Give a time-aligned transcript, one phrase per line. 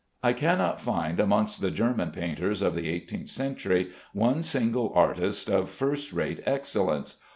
[0.23, 5.69] I cannot find amongst the German painters of the eighteen century one single artist of
[5.69, 7.17] first rate excellence.